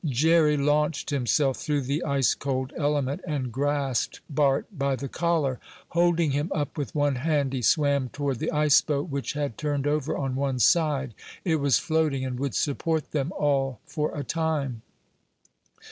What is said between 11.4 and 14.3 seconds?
It was floating and would support them all for a